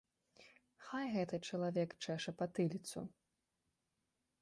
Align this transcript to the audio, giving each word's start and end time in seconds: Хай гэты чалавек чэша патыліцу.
Хай 0.85 1.05
гэты 1.17 1.39
чалавек 1.51 1.89
чэша 2.03 2.31
патыліцу. 2.43 2.99